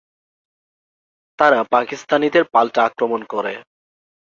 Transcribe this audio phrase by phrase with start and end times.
[1.39, 3.53] তারা পাকিস্তানিদের পাল্টা আক্রমণ করে।